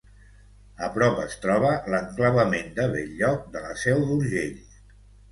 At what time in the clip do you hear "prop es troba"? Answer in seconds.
0.93-1.73